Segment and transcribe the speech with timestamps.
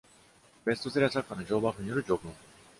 [0.65, 2.33] ベストセラー作家のジョー・バフによる序文。